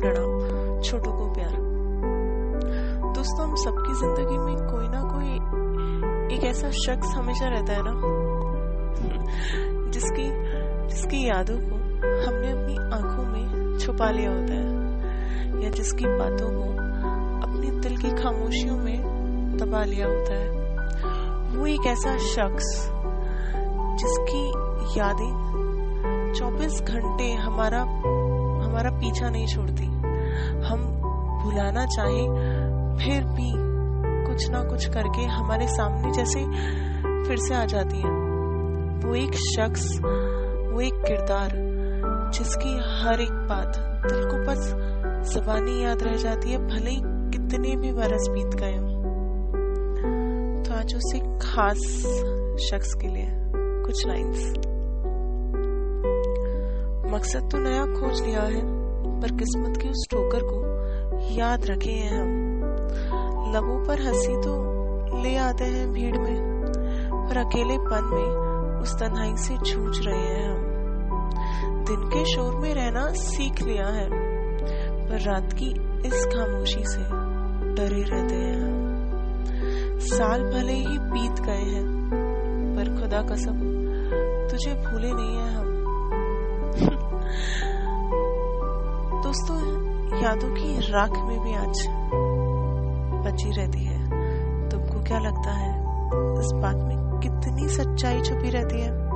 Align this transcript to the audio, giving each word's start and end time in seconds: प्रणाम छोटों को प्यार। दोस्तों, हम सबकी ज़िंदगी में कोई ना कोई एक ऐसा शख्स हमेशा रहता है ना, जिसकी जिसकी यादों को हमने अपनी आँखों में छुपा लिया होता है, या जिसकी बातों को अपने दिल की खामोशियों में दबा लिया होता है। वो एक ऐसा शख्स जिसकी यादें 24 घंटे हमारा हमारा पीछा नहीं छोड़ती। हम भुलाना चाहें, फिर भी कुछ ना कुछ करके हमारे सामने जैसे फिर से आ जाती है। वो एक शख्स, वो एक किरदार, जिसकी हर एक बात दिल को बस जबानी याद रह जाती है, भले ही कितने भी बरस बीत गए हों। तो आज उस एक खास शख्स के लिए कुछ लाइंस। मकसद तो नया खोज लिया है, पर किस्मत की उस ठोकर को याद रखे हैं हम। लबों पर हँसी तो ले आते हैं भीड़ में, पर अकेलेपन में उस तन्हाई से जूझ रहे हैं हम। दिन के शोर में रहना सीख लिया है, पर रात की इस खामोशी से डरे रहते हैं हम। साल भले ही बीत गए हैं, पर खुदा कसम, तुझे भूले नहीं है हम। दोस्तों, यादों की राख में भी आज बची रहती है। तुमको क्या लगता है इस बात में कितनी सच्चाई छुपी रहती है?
प्रणाम 0.00 0.80
छोटों 0.82 1.12
को 1.12 1.24
प्यार। 1.34 1.54
दोस्तों, 3.14 3.46
हम 3.48 3.54
सबकी 3.54 3.94
ज़िंदगी 3.94 4.38
में 4.38 4.56
कोई 4.70 4.88
ना 4.88 5.00
कोई 5.02 6.36
एक 6.36 6.44
ऐसा 6.44 6.70
शख्स 6.70 7.14
हमेशा 7.16 7.48
रहता 7.48 7.72
है 7.72 7.82
ना, 7.84 7.92
जिसकी 9.90 10.26
जिसकी 10.88 11.28
यादों 11.28 11.56
को 11.58 11.76
हमने 12.26 12.50
अपनी 12.50 12.76
आँखों 12.96 13.24
में 13.24 13.78
छुपा 13.78 14.10
लिया 14.10 14.30
होता 14.30 14.54
है, 14.54 15.64
या 15.64 15.70
जिसकी 15.70 16.04
बातों 16.04 16.50
को 16.50 16.70
अपने 17.46 17.70
दिल 17.80 17.96
की 17.96 18.10
खामोशियों 18.22 18.76
में 18.76 19.56
दबा 19.56 19.82
लिया 19.84 20.06
होता 20.06 20.34
है। 20.34 21.56
वो 21.56 21.66
एक 21.66 21.86
ऐसा 21.86 22.16
शख्स 22.26 22.90
जिसकी 24.00 24.42
यादें 24.98 26.32
24 26.34 26.80
घंटे 26.82 27.32
हमारा 27.32 27.84
हमारा 28.78 28.98
पीछा 28.98 29.28
नहीं 29.30 29.46
छोड़ती। 29.46 29.84
हम 30.64 30.82
भुलाना 31.42 31.84
चाहें, 31.86 32.26
फिर 32.98 33.24
भी 33.24 33.52
कुछ 34.26 34.50
ना 34.50 34.62
कुछ 34.62 34.88
करके 34.88 35.22
हमारे 35.22 35.66
सामने 35.68 36.12
जैसे 36.12 36.44
फिर 37.28 37.36
से 37.38 37.54
आ 37.54 37.64
जाती 37.64 37.96
है। 37.96 38.10
वो 39.04 39.14
एक 39.14 39.34
शख्स, 39.34 39.98
वो 40.72 40.80
एक 40.80 41.02
किरदार, 41.06 41.50
जिसकी 42.34 42.76
हर 43.00 43.20
एक 43.20 43.32
बात 43.32 43.78
दिल 44.12 44.24
को 44.24 44.44
बस 44.46 44.72
जबानी 45.34 45.84
याद 45.84 46.02
रह 46.02 46.16
जाती 46.16 46.50
है, 46.50 46.66
भले 46.66 46.90
ही 46.90 47.02
कितने 47.02 47.76
भी 47.76 47.92
बरस 47.92 48.28
बीत 48.30 48.60
गए 48.60 48.76
हों। 48.76 48.96
तो 50.62 50.74
आज 50.74 50.94
उस 50.94 51.12
एक 51.16 51.38
खास 51.42 51.78
शख्स 52.70 52.94
के 52.94 53.08
लिए 53.08 53.28
कुछ 53.82 54.06
लाइंस। 54.06 54.67
मकसद 57.18 57.48
तो 57.52 57.58
नया 57.58 57.84
खोज 57.84 58.22
लिया 58.22 58.42
है, 58.42 58.60
पर 59.20 59.36
किस्मत 59.36 59.76
की 59.76 59.88
उस 59.88 60.06
ठोकर 60.10 60.40
को 60.42 60.58
याद 61.34 61.66
रखे 61.66 61.90
हैं 61.90 62.20
हम। 62.20 62.28
लबों 63.54 63.86
पर 63.86 64.02
हँसी 64.02 64.36
तो 64.36 64.52
ले 65.22 65.36
आते 65.36 65.64
हैं 65.64 65.92
भीड़ 65.92 66.18
में, 66.18 66.62
पर 67.28 67.36
अकेलेपन 67.36 68.04
में 68.04 68.80
उस 68.80 68.94
तन्हाई 68.94 69.36
से 69.36 69.54
जूझ 69.54 70.06
रहे 70.06 70.18
हैं 70.18 70.50
हम। 70.50 71.84
दिन 71.84 72.08
के 72.08 72.24
शोर 72.24 72.54
में 72.54 72.74
रहना 72.74 73.12
सीख 73.12 73.62
लिया 73.62 73.86
है, 73.86 74.08
पर 75.08 75.20
रात 75.20 75.52
की 75.52 75.70
इस 76.08 76.26
खामोशी 76.26 76.84
से 76.84 77.02
डरे 77.74 78.02
रहते 78.02 78.34
हैं 78.34 78.62
हम। 78.62 79.98
साल 79.98 80.42
भले 80.42 80.72
ही 80.72 80.98
बीत 80.98 81.40
गए 81.40 81.64
हैं, 81.74 81.86
पर 82.76 83.00
खुदा 83.00 83.22
कसम, 83.22 83.58
तुझे 84.50 84.74
भूले 84.74 85.12
नहीं 85.12 85.36
है 85.36 85.54
हम। 85.54 85.77
दोस्तों, 89.22 89.56
यादों 90.22 90.48
की 90.48 90.92
राख 90.92 91.10
में 91.10 91.40
भी 91.40 91.54
आज 91.54 91.86
बची 93.26 93.50
रहती 93.50 93.84
है। 93.84 94.08
तुमको 94.68 95.02
क्या 95.02 95.18
लगता 95.18 95.50
है 95.52 95.78
इस 96.40 96.52
बात 96.54 96.76
में 96.76 97.20
कितनी 97.20 97.68
सच्चाई 97.68 98.20
छुपी 98.20 98.50
रहती 98.50 98.80
है? 98.80 99.07